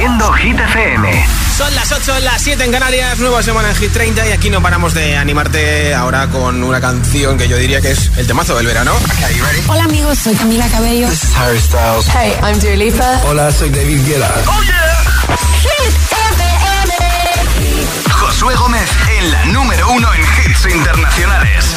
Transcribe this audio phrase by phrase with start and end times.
[0.00, 1.26] haciendo Hit FM.
[1.58, 4.62] Son las 8, las 7 en Canarias, nueva semana en Hit 30 y aquí no
[4.62, 8.66] paramos de animarte ahora con una canción que yo diría que es el temazo del
[8.66, 8.92] verano.
[9.68, 11.06] Hola amigos, soy Camila Cabello.
[11.06, 12.06] This is Harry Styles.
[12.14, 13.20] Hey, I'm Dua Lipa.
[13.26, 14.30] Hola, soy David Guetta.
[14.46, 15.04] Oh yeah.
[15.60, 16.94] Hit FM.
[18.10, 18.88] Josué Gómez
[19.18, 21.76] en la número uno en hits internacionales.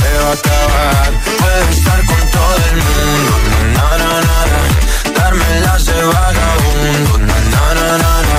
[0.00, 1.10] se va a acabar.
[1.40, 3.32] Puedes estar con todo el mundo,
[3.74, 4.60] na, na, na, na.
[5.18, 8.38] darme las de vagabundo, na, na, na, na,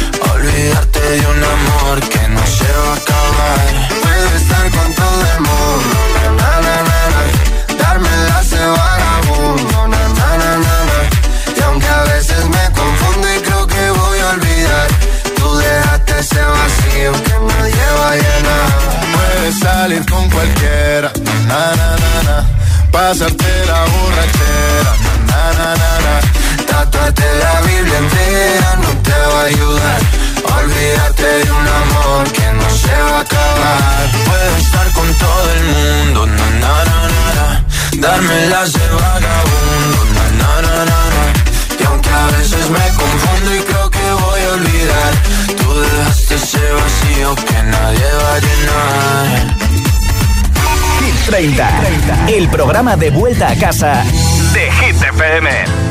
[0.33, 3.89] Olvidarte de un amor que no se a acabar.
[4.01, 5.95] Puedes estar con todo el mundo,
[6.37, 7.75] na, na, na, na.
[7.77, 8.41] darme la
[8.77, 10.99] vagabundo, na, na, na, na,
[11.57, 14.87] y aunque a veces me confundo y creo que voy a olvidar,
[15.37, 18.67] tú dejaste ese vacío que nadie va a llenar.
[19.15, 21.11] Puedes salir con cualquiera,
[21.47, 22.45] na na na na.
[22.91, 24.93] Pasarte la borrachera,
[25.27, 26.15] na na na na.
[26.71, 29.99] Tatuarte la Biblia entera no te va a ayudar.
[30.57, 34.03] Olvídate de un amor que no se va a acabar.
[34.27, 37.47] Puedes estar con todo el mundo, na, na, na, na, na.
[38.07, 41.23] darme las de vagabundo, na, na, na, na, na.
[41.79, 45.11] y aunque a veces me confundo y creo que voy a olvidar,
[45.59, 49.55] tú dejaste ese vacío que nadie va a llenar.
[51.01, 54.03] Hit 30, el programa de vuelta a casa
[54.53, 55.90] de Hit FM.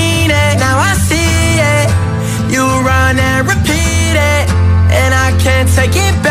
[5.75, 6.30] take it back.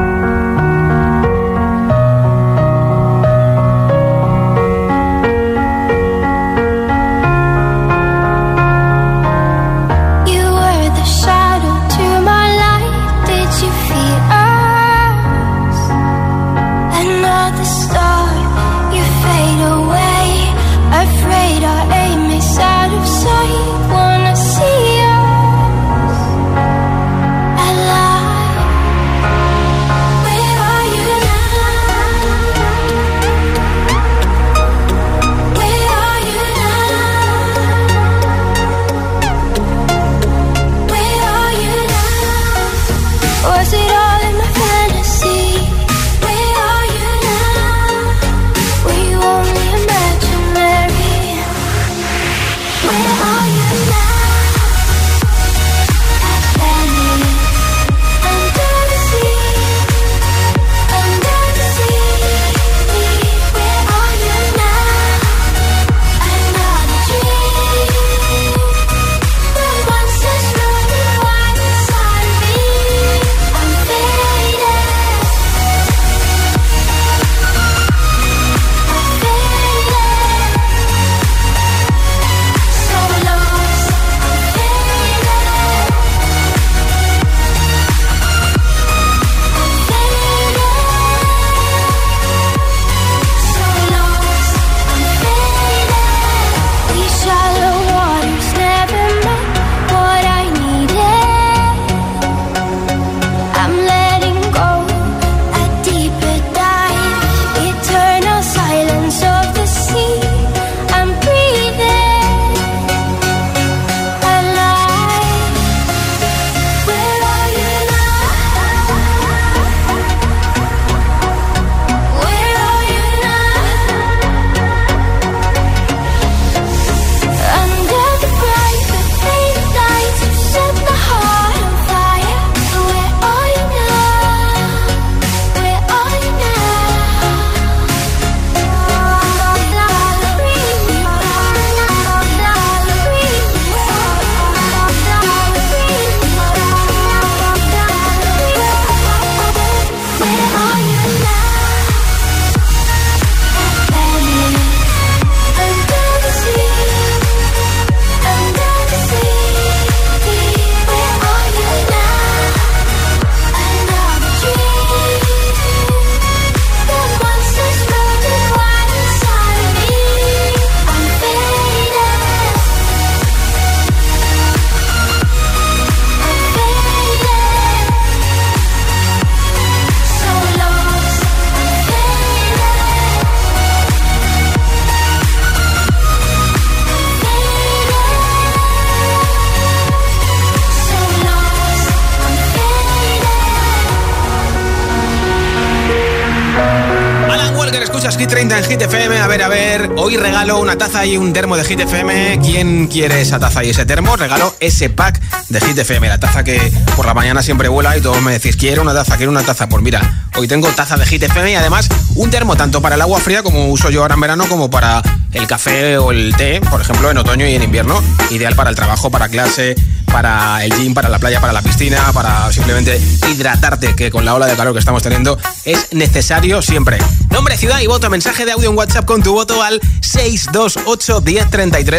[198.57, 199.17] En Hit FM.
[199.17, 199.91] A ver, a ver.
[199.95, 202.39] Hoy regalo una taza y un termo de Hit FM.
[202.43, 204.17] ¿Quién quiere esa taza y ese termo?
[204.17, 206.09] Regalo ese pack de Hit FM.
[206.09, 206.59] La taza que
[206.97, 209.69] por la mañana siempre vuela y todos me decís, quiero una taza, quiero una taza.
[209.69, 213.01] Pues mira, hoy tengo taza de Hit FM y además un termo tanto para el
[213.01, 216.59] agua fría como uso yo ahora en verano como para el café o el té,
[216.69, 218.03] por ejemplo, en otoño y en invierno.
[218.31, 219.75] Ideal para el trabajo, para clase,
[220.11, 222.99] para el gym, para la playa, para la piscina, para simplemente
[223.29, 226.97] hidratarte, que con la ola de calor que estamos teniendo es necesario siempre.
[227.29, 231.49] Nombre, ciudad y voto, mensaje de audio en WhatsApp con tu voto al 628 10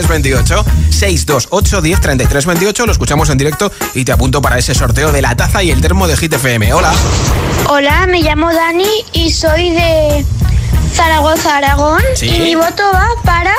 [0.08, 0.64] 28.
[0.90, 2.86] 628 10 28.
[2.86, 5.80] Lo escuchamos en directo y te apunto para ese sorteo de la taza y el
[5.80, 6.74] termo de Hit FM.
[6.74, 6.92] Hola.
[7.68, 10.24] Hola, me llamo Dani y soy de
[10.94, 12.02] Zaragoza, Aragón.
[12.14, 12.26] Sí.
[12.26, 13.54] Y mi voto va para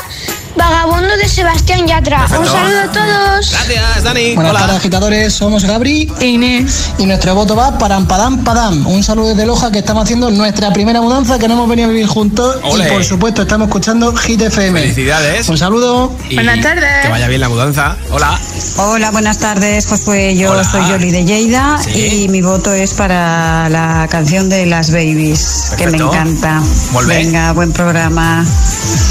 [0.56, 2.26] Vagabundo de Sebastián Yatra.
[2.40, 3.52] Un saludo a todos.
[3.52, 4.36] Gracias, Dani.
[4.36, 4.60] Buenas Hola.
[4.62, 5.34] tardes, agitadores.
[5.34, 6.92] Somos Gabri e Inés.
[7.00, 8.86] Y nuestro voto va para Ampadam Padam.
[8.88, 11.92] Un saludo desde Loja que estamos haciendo nuestra primera mudanza que no hemos venido a
[11.92, 12.58] vivir juntos.
[12.78, 14.80] Y por supuesto, estamos escuchando Hit FM.
[14.80, 15.50] Felicidades.
[15.50, 16.14] Un saludo.
[16.30, 17.02] Y Buenas tardes.
[17.02, 17.98] Que vaya bien la mudanza.
[18.12, 18.40] Hola.
[18.78, 20.36] Hola, buenas tardes, Josué.
[20.36, 20.64] Yo Hola.
[20.64, 22.24] soy Yoli de Lleida Sí.
[22.24, 26.62] y mi voto es para la canción de las Babies, que me encanta.
[27.08, 27.18] Bé.
[27.24, 28.46] Venga, buen programa.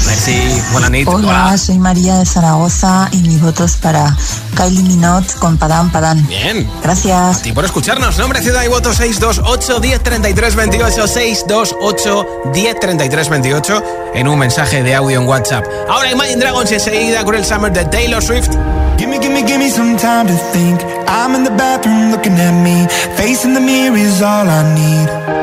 [0.07, 0.37] Merci.
[0.71, 1.07] Buena nit.
[1.33, 4.15] Hola, soy María de Zaragoza y mi voto es para
[4.55, 6.23] Kylie Minogue con Padam Padam.
[6.27, 6.69] Bien.
[6.83, 7.43] Gracias.
[7.47, 13.83] Y por escucharnos, nombre, ciudad y voto 628 10 33 28 628 10 33 28
[14.13, 15.65] en un mensaje de audio en WhatsApp.
[15.89, 18.51] Ahora Imagine Dragons y enseguida Cruel Summer de Taylor Swift.
[18.99, 20.81] Gimme, gimme, gimme some time to think.
[21.07, 22.87] I'm in the bathroom looking at me.
[23.17, 25.42] Facing the mirror is all I need.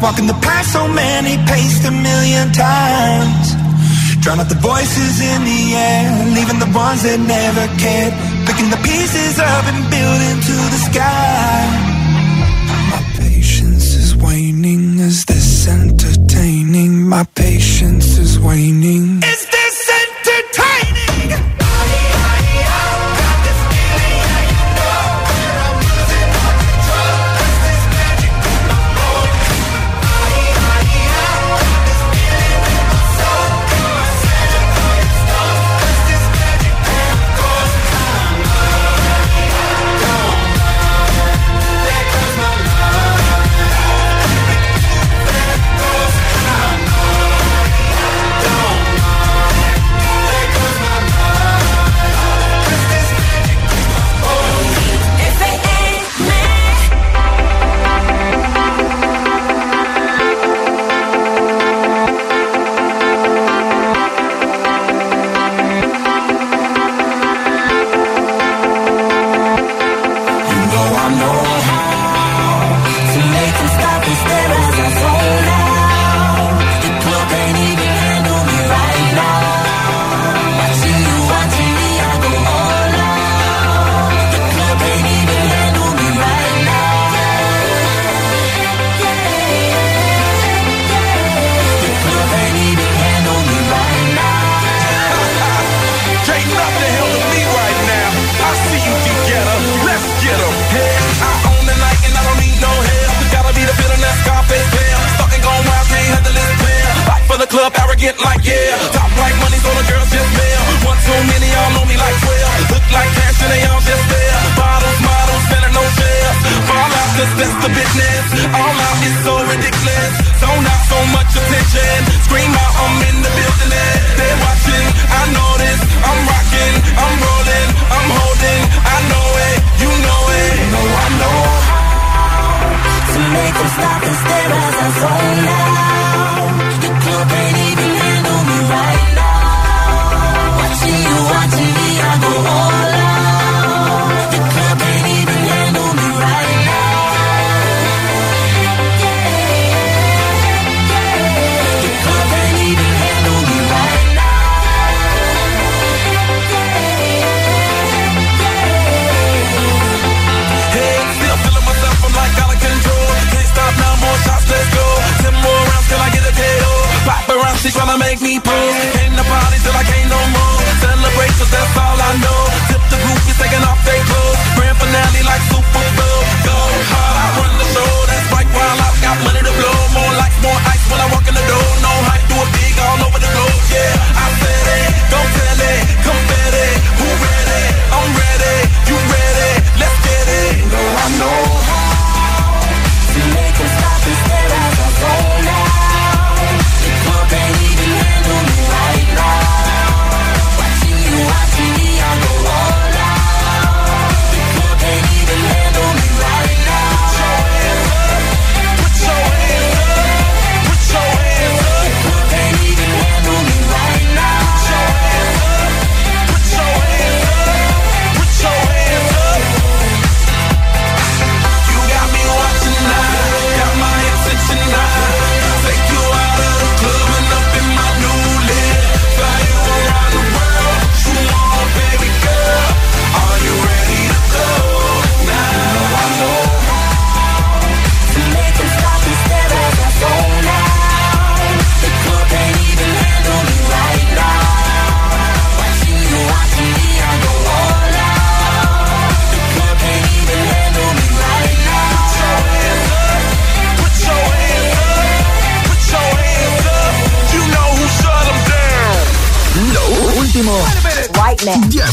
[0.00, 3.54] Walking the path so many paced a million times.
[4.22, 8.12] Drown out the voices in the air, leaving the ones that never cared,
[8.46, 11.57] picking the pieces up and building to the sky.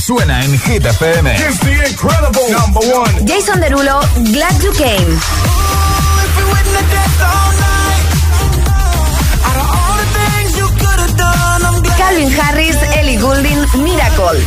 [0.05, 1.33] suena en Hit FM.
[1.33, 3.25] It's the incredible number one.
[3.25, 4.01] Jason Derulo,
[4.33, 5.19] Glad You Came.
[11.97, 14.43] Calvin Harris, Ellie Goulding, Miracle.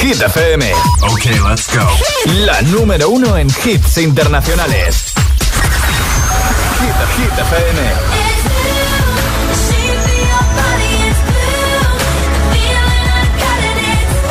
[0.00, 0.72] Hit FM.
[1.02, 1.86] Ok, let's go.
[2.46, 5.11] La número uno en hits internacionales.
[7.16, 7.78] Hit FM.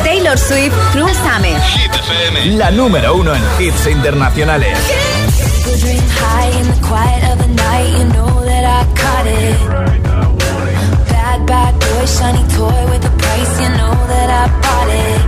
[0.04, 1.60] Taylor Swift, Cruel Summer.
[1.74, 2.56] Hit FM.
[2.56, 4.78] La número uno en hits internacionales.
[11.08, 15.20] Bad, bad boy, shiny toy with a price, you know that I bought it.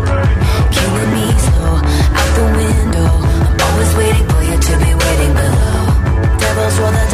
[0.75, 1.77] Killing me slow,
[2.19, 3.11] out the window.
[3.47, 6.39] I'm always waiting for you to be waiting below.
[6.39, 7.14] Devils roll the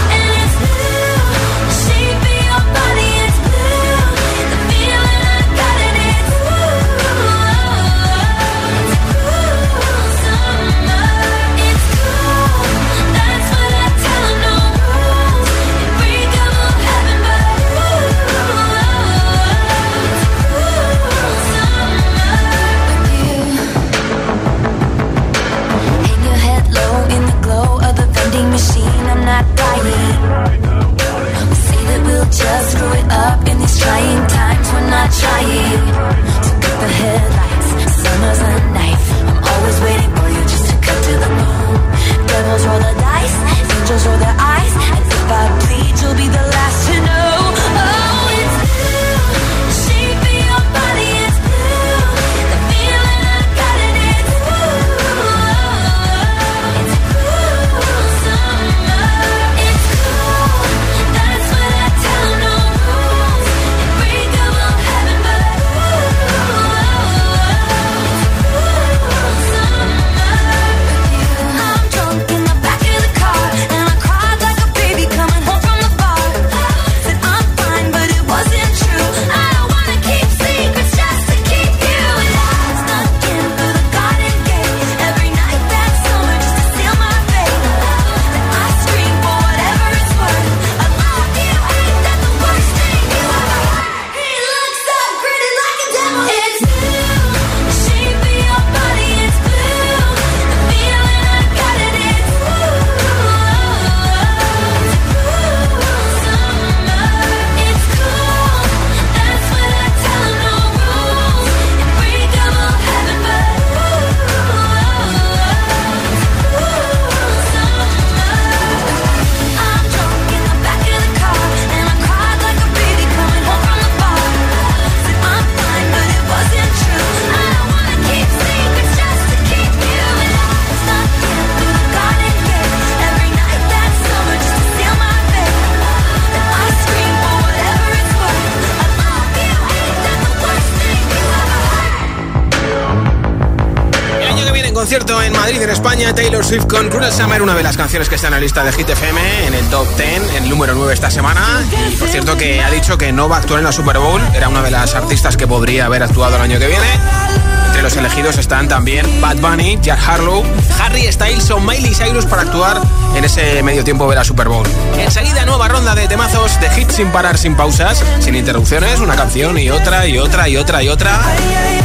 [144.91, 146.13] Concierto en Madrid, en España.
[146.13, 148.73] Taylor Swift con Cruel Summer, una de las canciones que está en la lista de
[148.73, 151.65] Hit FM, en el top 10, el número 9 esta semana.
[151.89, 154.19] Y por cierto que ha dicho que no va a actuar en la Super Bowl.
[154.35, 157.40] Era una de las artistas que podría haber actuado el año que viene.
[157.71, 160.43] Entre los elegidos están también Bad Bunny, Jack Harlow,
[160.83, 162.81] Harry Styles o Miley Cyrus para actuar
[163.15, 164.67] en ese medio tiempo de la Super Bowl.
[164.97, 169.57] Enseguida nueva ronda de temazos de hits sin parar, sin pausas, sin interrupciones, una canción
[169.57, 171.17] y otra y otra y otra y otra.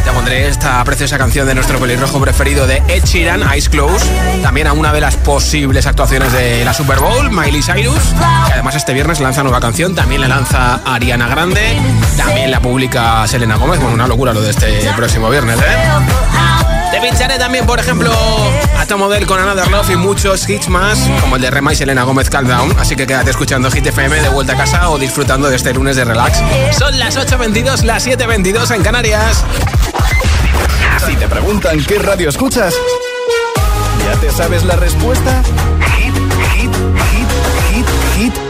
[0.04, 4.04] Te pondré esta preciosa canción de nuestro pelirrojo preferido de Ed Sheeran, Eyes Close.
[4.42, 8.02] También a una de las posibles actuaciones de la Super Bowl, Miley Cyrus.
[8.48, 11.80] Que además este viernes lanza nueva canción, también la lanza Ariana Grande,
[12.16, 13.78] también la publica Selena Gómez.
[13.78, 15.75] Bueno, una locura lo de este próximo viernes, ¿eh?
[16.90, 18.10] Te pincharé también, por ejemplo,
[18.78, 22.04] a Model con Another Love y muchos hits más, como el de Rema y Selena
[22.04, 22.74] Gómez Calm Down.
[22.78, 25.96] Así que quédate escuchando Hit FM de vuelta a casa o disfrutando de este lunes
[25.96, 26.40] de relax.
[26.78, 29.44] Son las 8.22, las 7.22 en Canarias.
[31.06, 32.74] Si te preguntan qué radio escuchas,
[34.04, 35.42] ¿ya te sabes la respuesta?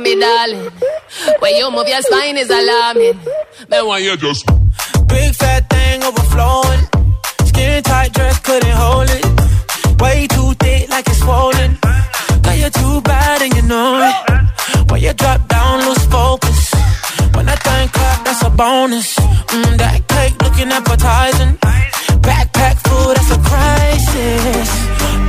[0.00, 0.70] Me, darling.
[1.40, 3.18] When you move your spine is alarming.
[3.68, 4.46] Then why you just
[5.06, 6.82] Big fat thing overflowing.
[7.46, 9.24] Skin tight dress couldn't hold it.
[10.00, 11.78] Way too thick like it's swollen.
[12.42, 14.90] Girl, you're too bad and you know it.
[14.90, 16.60] When you drop down, lose focus.
[17.34, 19.14] When that thing clap, that's a bonus.
[19.16, 21.54] Mm, that cake looking appetizing.
[22.26, 24.68] Backpack food, that's a crisis.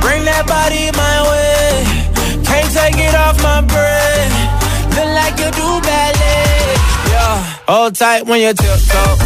[0.00, 2.42] Bring that body my way.
[2.48, 4.01] Can't take it off my brain.
[4.96, 6.76] Look like you do ballet.
[7.12, 7.36] Yeah,
[7.68, 9.16] hold tight when you tiptoe.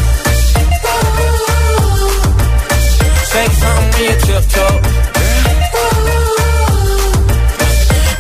[3.31, 4.77] Say something when you tiptoe.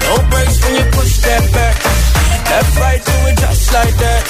[0.04, 1.76] No breaks when you push that back.
[2.50, 4.22] Left, right, do it just like that.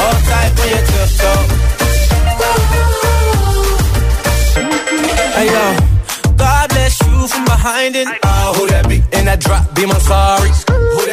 [0.00, 1.42] Hold tight when you tiptoe.
[5.36, 5.66] Hey yo,
[6.36, 8.08] God bless you from behind it.
[8.24, 8.96] Oh, who that be?
[9.16, 10.50] In that drop, be my sorry.
[10.68, 11.11] Who that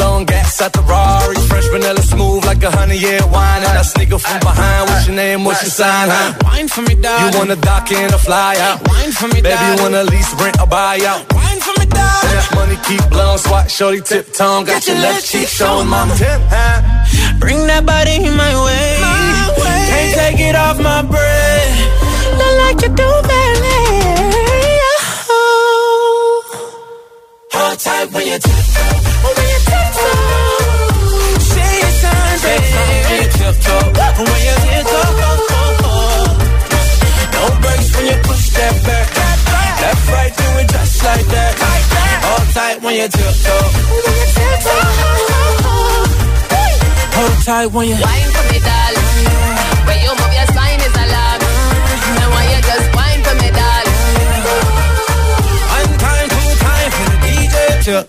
[0.00, 1.36] Blowing gas at the Rari.
[1.50, 3.62] Fresh vanilla smooth like a honey year wine.
[3.68, 4.88] And I sneak up from behind.
[4.88, 5.44] What's your name?
[5.44, 6.08] What's your sign?
[6.08, 6.32] Huh?
[6.42, 7.20] Wine for me, dog.
[7.20, 8.80] You wanna dock in a fly out?
[8.88, 11.20] Wine for me, Baby, you wanna lease, rent or buy out?
[11.36, 12.22] Wine for me, dog.
[12.32, 13.36] That money keep blowing.
[13.44, 14.64] Swat, shorty, tip tongue.
[14.64, 16.16] Got, your left cheek showing, mama.
[16.16, 17.36] Tip, huh?
[17.38, 18.96] Bring that body my way.
[19.04, 19.80] my way.
[19.90, 21.76] Can't take it off my breath.
[22.40, 23.99] Look like you do, ballet.
[27.52, 28.96] Hold tight when you tiptoe.
[29.36, 30.14] When you tiptoe.
[31.50, 32.70] Say sign, baby.
[33.08, 33.86] When you tiptoe.
[34.20, 35.12] When you tiptoe.
[37.34, 39.06] No breaks when you push that back.
[39.80, 41.52] Left, right, do it just like that.
[42.26, 43.66] Hold tight when you tiptoe.
[44.04, 44.84] When you tiptoe.
[47.16, 47.96] Hold tight when you.
[47.96, 49.08] Wine for me, darling.
[49.86, 50.48] When you move your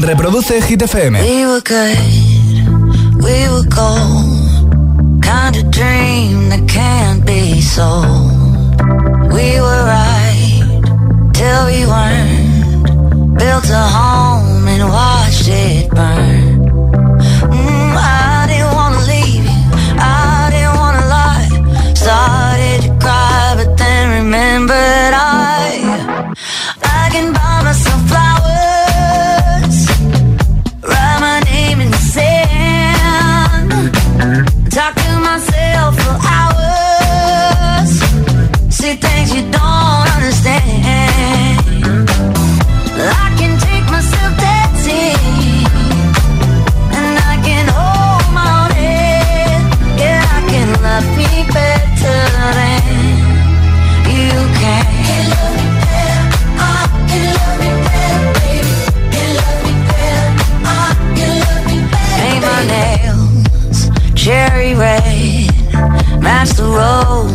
[0.00, 1.14] Reproduce Hit FM.
[1.20, 1.96] We were good,
[3.22, 5.22] we were gold.
[5.22, 8.32] Kind of dream that can't be sold.
[9.32, 13.38] We were right till we weren't.
[13.38, 16.51] Built a home and watched it burn.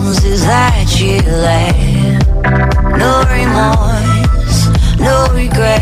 [0.08, 2.18] arms is that you lay.
[2.98, 4.68] No remorse,
[5.00, 5.82] no regret.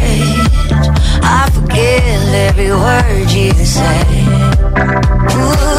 [1.21, 4.05] I forgive every word you say.
[5.37, 5.74] Ooh.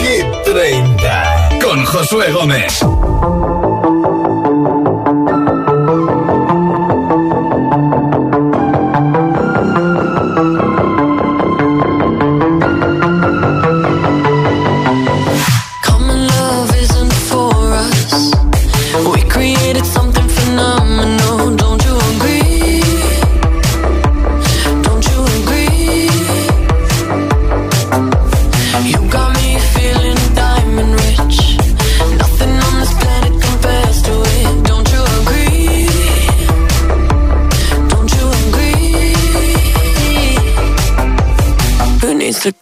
[0.00, 2.80] Hit 30 con Josué Gómez.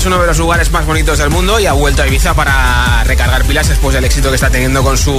[0.00, 3.04] Es uno de los lugares más bonitos del mundo y ha vuelto a Ibiza para
[3.04, 5.12] recargar pilas después del éxito que está teniendo con su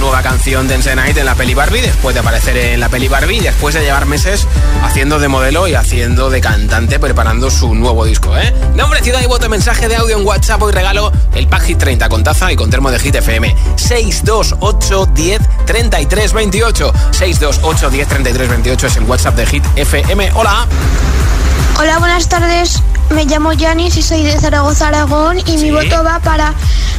[0.00, 3.36] nueva canción Dance Night en la peli Barbie, después de aparecer en la peli Barbie
[3.36, 4.48] y después de llevar meses
[4.82, 8.52] haciendo de modelo y haciendo de cantante preparando su nuevo disco, ¿eh?
[8.74, 12.08] Nombre, ciudad y voto, mensaje de audio en WhatsApp y regalo el pack Hit 30
[12.08, 13.54] con taza y con termo de Hit FM.
[13.76, 16.92] 628 10 33 28.
[17.12, 20.32] 628 10 33 28 es el WhatsApp de Hit FM.
[20.34, 20.66] Hola.
[21.78, 22.82] Hola, buenas tardes.
[23.10, 26.52] Me llamo Yanis y soy de Zaragoza, Aragón y mi voto va para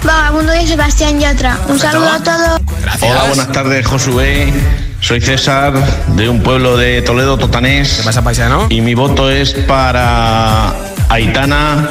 [0.03, 1.57] Vagabundo de Sebastián Yatra.
[1.67, 2.61] Un saludo a todos.
[3.01, 4.53] Hola, buenas tardes, Josué.
[5.01, 5.73] Soy César,
[6.15, 7.95] de un pueblo de Toledo, Totanés.
[7.97, 8.67] ¿Qué pasa, paisano?
[8.69, 10.73] Y mi voto es para
[11.09, 11.89] Aitana,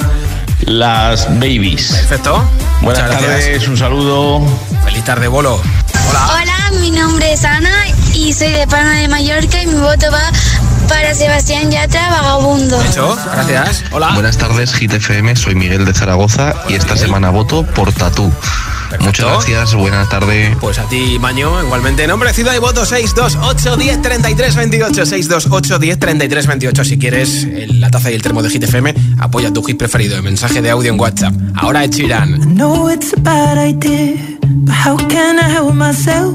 [0.63, 1.93] las babies.
[1.93, 2.43] Perfecto.
[2.81, 3.69] Buenas Muchas tardes, gracias.
[3.69, 4.43] un saludo.
[4.85, 5.61] Feliz tarde, bolo.
[6.11, 6.29] Hola.
[6.43, 10.31] Hola, mi nombre es Ana y soy de Palma de Mallorca y mi voto va
[10.89, 12.81] para Sebastián Yatra, Vagabundo.
[12.83, 13.85] Hecho, gracias.
[13.93, 14.11] Hola.
[14.15, 15.35] Buenas tardes, Hit FM.
[15.37, 18.31] Soy Miguel de Zaragoza y esta semana voto por Tatú.
[19.01, 20.57] Muchas gracias, buena tarde.
[20.61, 22.07] Pues a ti, Maño, igualmente.
[22.07, 25.07] Nombre, ciudad y voto 628 10 33 28.
[25.07, 26.85] 628 10 33 28.
[26.85, 30.17] Si quieres el- la taza y el termo de Hit FM, apoya tu hit preferido.
[30.17, 31.35] El mensaje de audio en WhatsApp.
[31.57, 32.35] Ahora es Chirán.
[32.37, 36.35] I know it's a bad idea, but how can I help myself?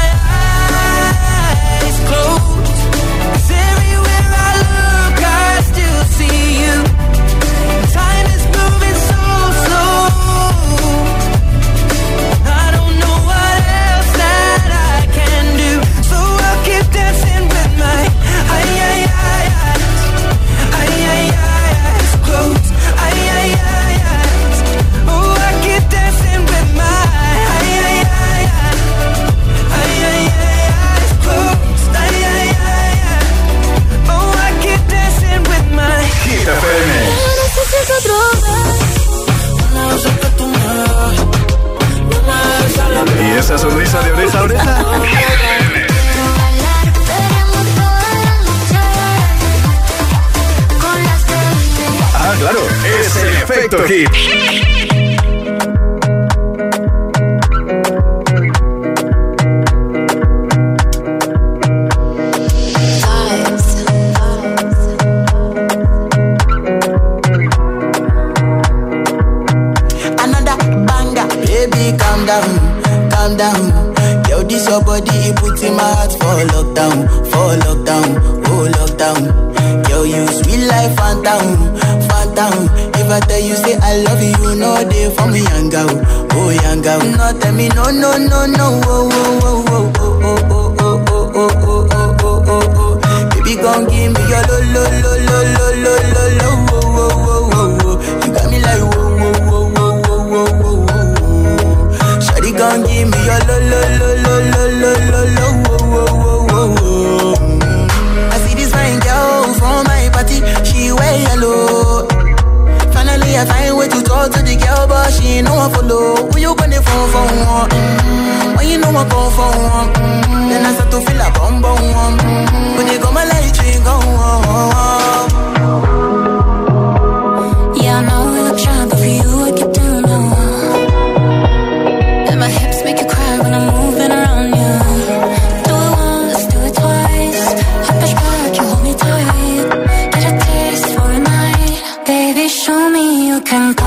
[143.51, 143.80] can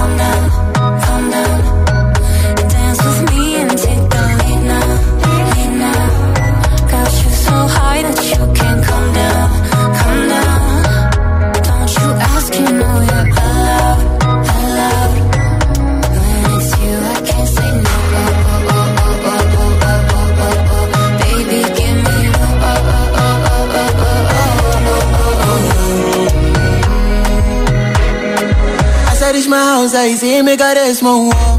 [30.15, 31.54] y si me caresmo.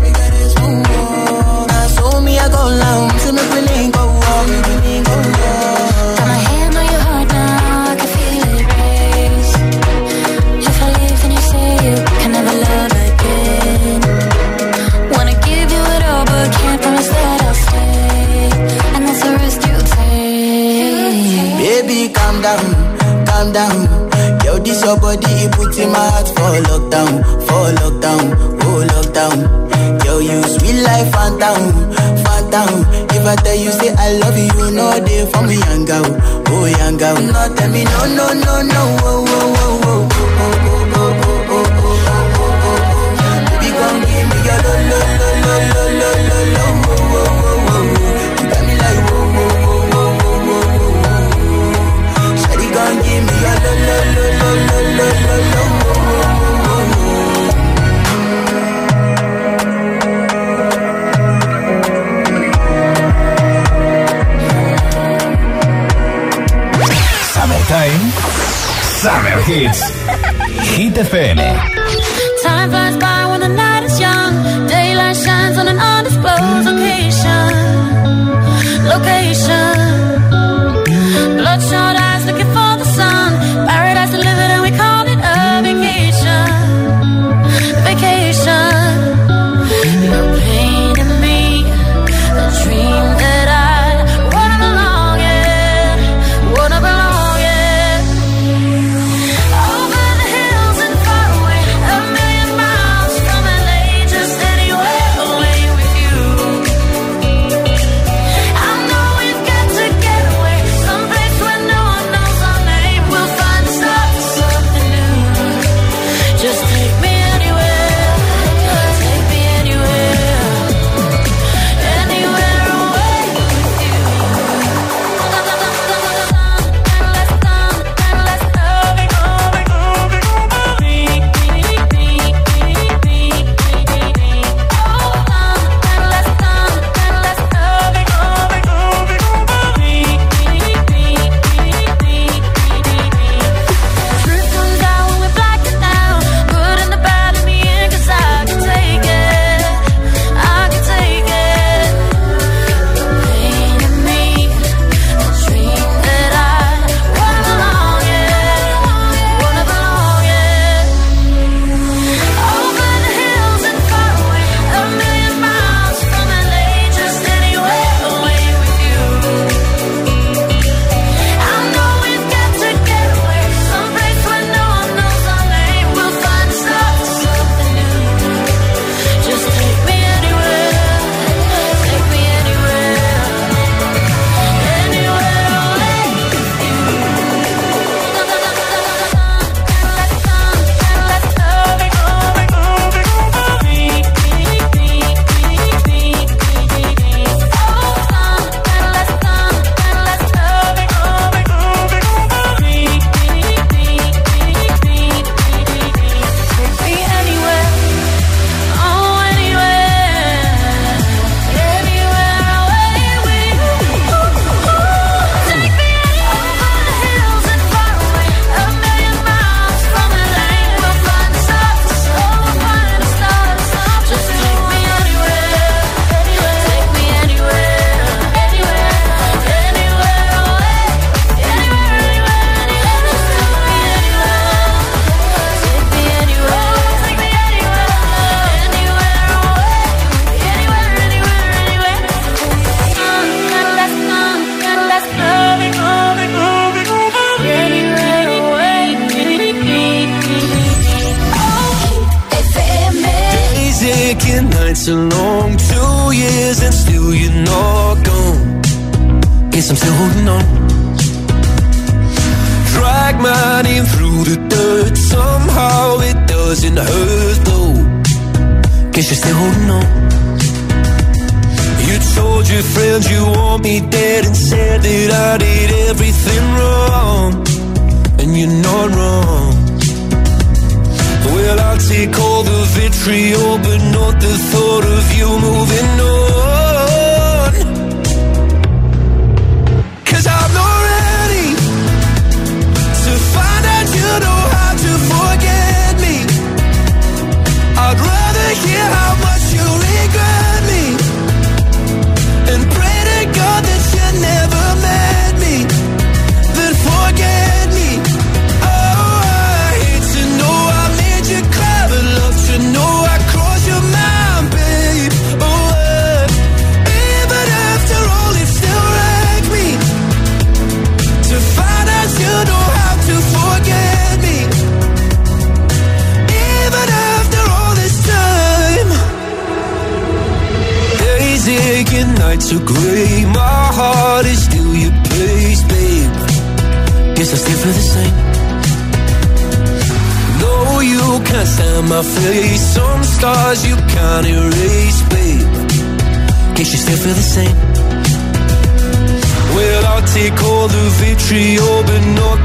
[351.28, 352.45] country open north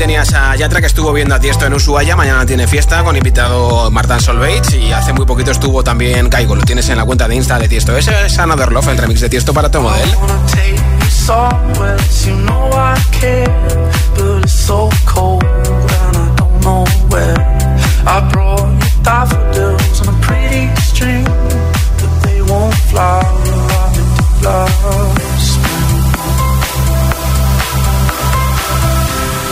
[0.00, 2.16] tenías a Yatra que estuvo viendo a Tiesto en Ushuaia.
[2.16, 4.62] Mañana tiene fiesta con invitado Martán Solveig.
[4.72, 6.54] Y hace muy poquito estuvo también Caigo.
[6.54, 7.94] Lo tienes en la cuenta de Insta de Tiesto.
[7.94, 10.08] Ese es Another Love, el remix de Tiesto para tu model.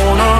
[0.00, 0.39] corner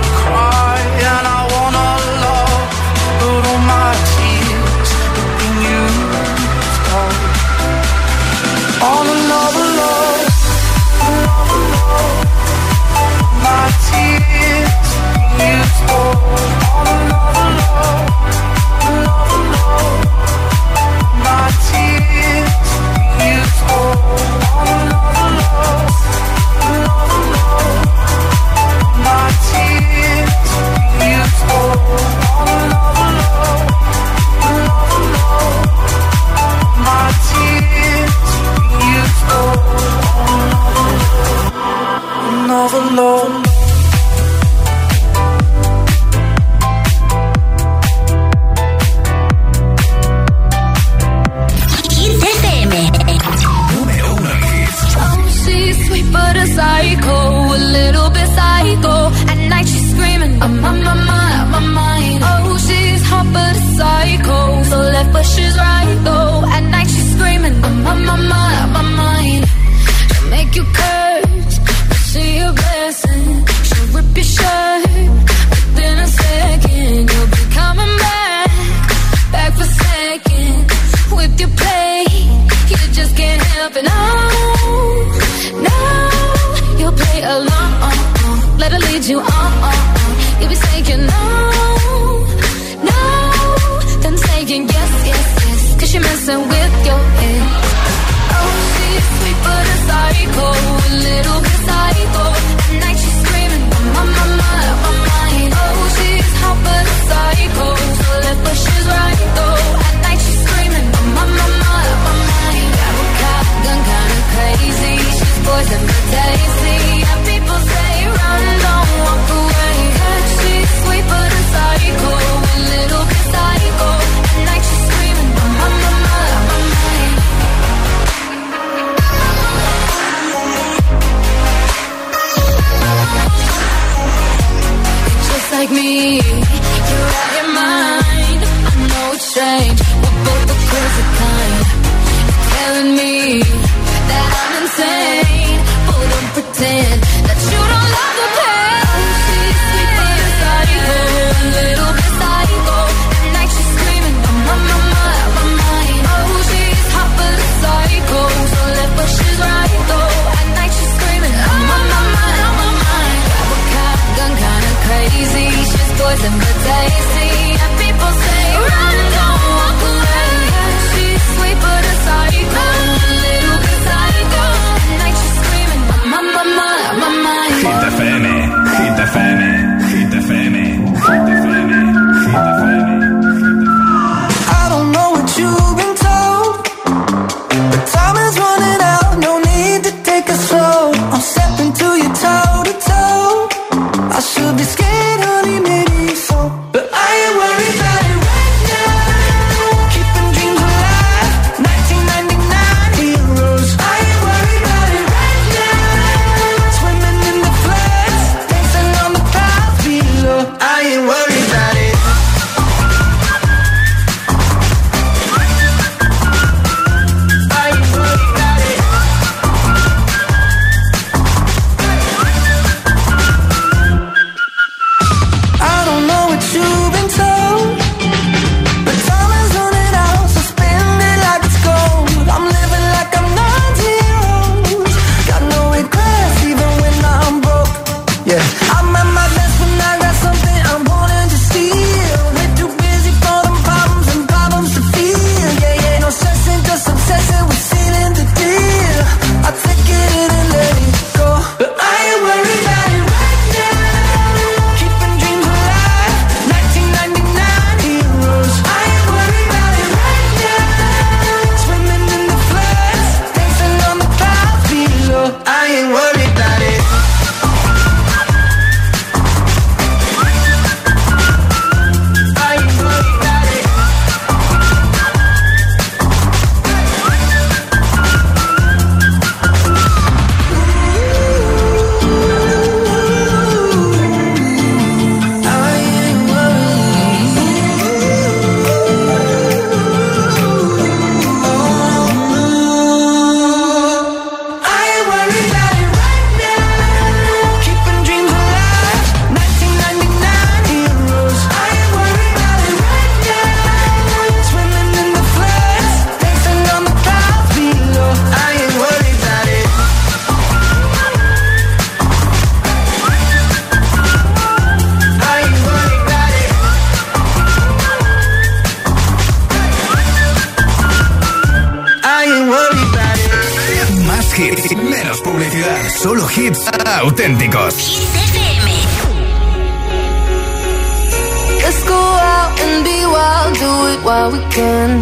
[334.51, 335.01] can.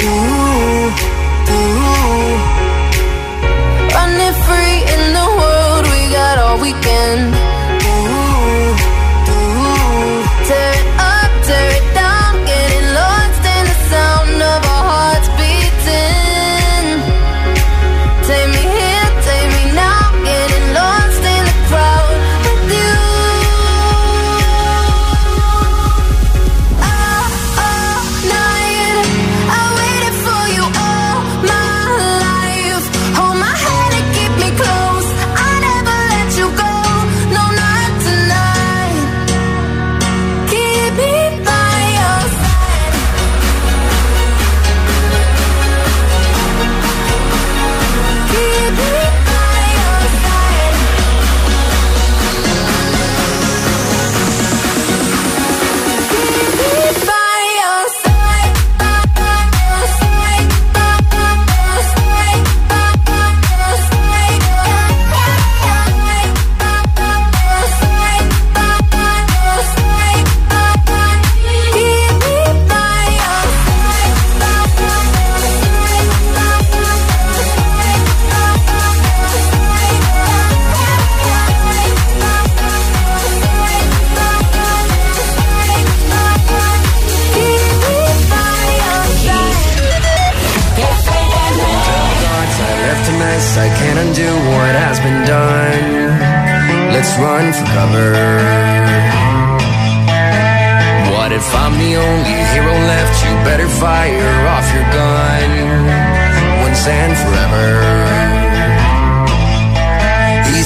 [0.00, 0.14] Do,
[1.48, 1.60] do.
[3.94, 7.49] Running free in the world, we got all weekend.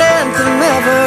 [0.00, 0.99] sent them ever